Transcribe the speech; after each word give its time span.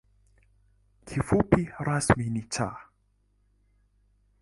Kifupi 1.07 1.61
rasmi 1.87 2.25
ni 2.33 2.43
‘Cha’. 2.53 2.69